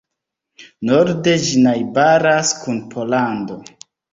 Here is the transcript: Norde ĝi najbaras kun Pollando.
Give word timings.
Norde 0.91 1.35
ĝi 1.45 1.61
najbaras 1.67 2.55
kun 2.65 2.81
Pollando. 2.95 3.63